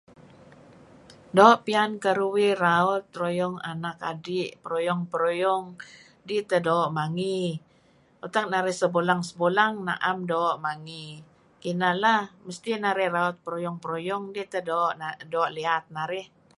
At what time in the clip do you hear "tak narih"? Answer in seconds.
8.35-8.77